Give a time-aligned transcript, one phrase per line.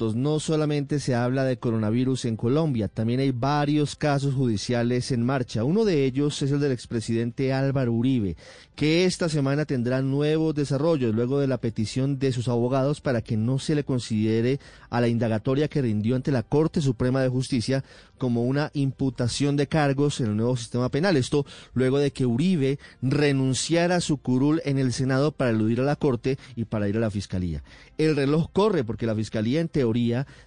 [0.00, 5.62] No solamente se habla de coronavirus en Colombia, también hay varios casos judiciales en marcha.
[5.62, 8.36] Uno de ellos es el del expresidente Álvaro Uribe,
[8.74, 13.36] que esta semana tendrá nuevos desarrollos luego de la petición de sus abogados para que
[13.36, 14.58] no se le considere
[14.88, 17.84] a la indagatoria que rindió ante la Corte Suprema de Justicia
[18.16, 21.18] como una imputación de cargos en el nuevo sistema penal.
[21.18, 21.44] Esto
[21.74, 25.96] luego de que Uribe renunciara a su curul en el Senado para eludir a la
[25.96, 27.62] Corte y para ir a la Fiscalía.
[27.98, 29.89] El reloj corre porque la Fiscalía en teoría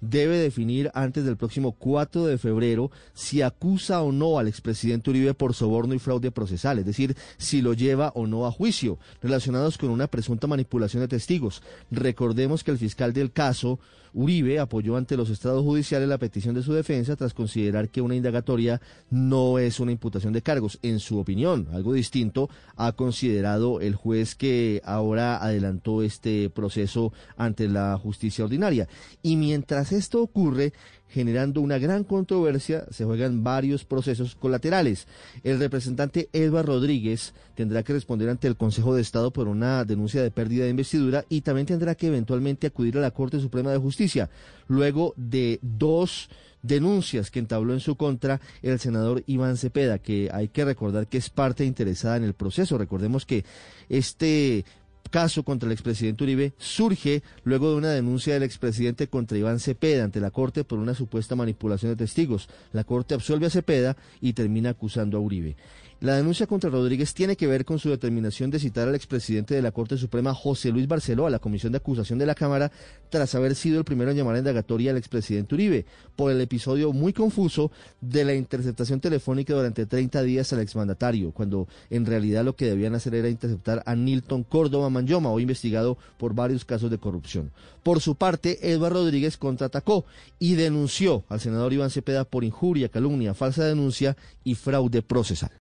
[0.00, 5.34] debe definir antes del próximo 4 de febrero si acusa o no al expresidente Uribe
[5.34, 9.78] por soborno y fraude procesal, es decir, si lo lleva o no a juicio, relacionados
[9.78, 11.62] con una presunta manipulación de testigos.
[11.90, 13.78] Recordemos que el fiscal del caso,
[14.14, 18.16] Uribe, apoyó ante los estados judiciales la petición de su defensa tras considerar que una
[18.16, 18.80] indagatoria
[19.10, 20.78] no es una imputación de cargos.
[20.82, 27.68] En su opinión, algo distinto ha considerado el juez que ahora adelantó este proceso ante
[27.68, 28.88] la justicia ordinaria.
[29.28, 30.72] Y mientras esto ocurre,
[31.10, 35.06] generando una gran controversia, se juegan varios procesos colaterales.
[35.44, 40.22] El representante Edward Rodríguez tendrá que responder ante el Consejo de Estado por una denuncia
[40.22, 43.76] de pérdida de investidura y también tendrá que eventualmente acudir a la Corte Suprema de
[43.76, 44.30] Justicia,
[44.66, 46.30] luego de dos
[46.62, 51.18] denuncias que entabló en su contra el senador Iván Cepeda, que hay que recordar que
[51.18, 52.78] es parte interesada en el proceso.
[52.78, 53.44] Recordemos que
[53.90, 54.64] este
[55.08, 60.04] caso contra el expresidente Uribe surge luego de una denuncia del expresidente contra Iván Cepeda
[60.04, 62.48] ante la Corte por una supuesta manipulación de testigos.
[62.72, 65.56] La Corte absuelve a Cepeda y termina acusando a Uribe.
[66.00, 69.62] La denuncia contra Rodríguez tiene que ver con su determinación de citar al expresidente de
[69.62, 72.70] la Corte Suprema, José Luis Barceló, a la Comisión de Acusación de la Cámara,
[73.10, 76.92] tras haber sido el primero en llamar a indagatoria al expresidente Uribe, por el episodio
[76.92, 82.54] muy confuso de la interceptación telefónica durante 30 días al exmandatario, cuando en realidad lo
[82.54, 86.98] que debían hacer era interceptar a Nilton Córdoba Manyoma, hoy investigado por varios casos de
[86.98, 87.50] corrupción.
[87.82, 90.04] Por su parte, Eduardo Rodríguez contraatacó
[90.38, 95.50] y denunció al senador Iván Cepeda por injuria, calumnia, falsa denuncia y fraude procesal.